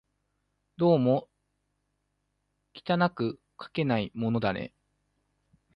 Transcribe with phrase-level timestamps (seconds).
[0.77, 1.29] どうも
[2.73, 4.73] 巧くかけないものだね